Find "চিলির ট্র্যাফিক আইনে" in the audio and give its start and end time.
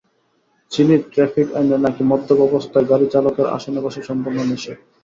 0.71-1.77